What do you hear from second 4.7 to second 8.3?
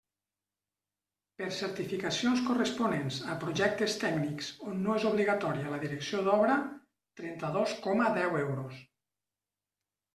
on no és obligatòria la direcció d'obra: trenta-dos coma